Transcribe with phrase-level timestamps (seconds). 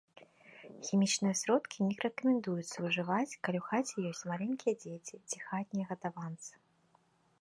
[0.87, 6.53] Хімічныя сродкі не рэкамендуецца ўжываць, калі ў хаце ёсць маленькія дзеці ці хатнія гадаванцы.